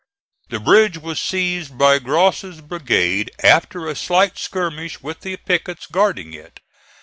[0.49, 6.33] The bridge was seized by Gross's brigade after a slight skirmish with the pickets guarding
[6.33, 6.59] it.